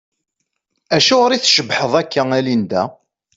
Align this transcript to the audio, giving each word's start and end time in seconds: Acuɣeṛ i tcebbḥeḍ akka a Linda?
Acuɣeṛ 0.95 1.31
i 1.33 1.39
tcebbḥeḍ 1.39 1.93
akka 2.01 2.23
a 2.37 2.39
Linda? 2.45 2.83